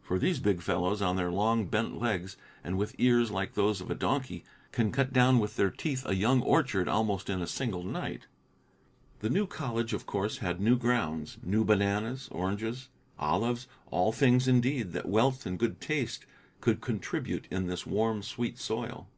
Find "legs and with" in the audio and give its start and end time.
2.00-2.94